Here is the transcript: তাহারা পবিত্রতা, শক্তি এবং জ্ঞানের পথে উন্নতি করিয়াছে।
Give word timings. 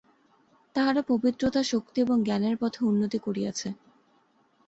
তাহারা 0.75 1.01
পবিত্রতা, 1.07 1.61
শক্তি 1.63 1.97
এবং 2.01 2.17
জ্ঞানের 2.23 2.55
পথে 2.57 2.79
উন্নতি 2.85 3.17
করিয়াছে। 3.17 3.69